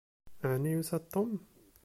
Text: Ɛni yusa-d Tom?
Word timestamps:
Ɛni 0.51 0.71
yusa-d 0.73 1.03
Tom? 1.13 1.31